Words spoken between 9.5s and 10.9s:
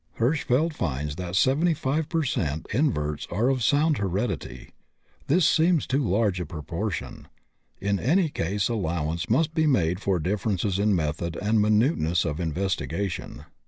be made for differences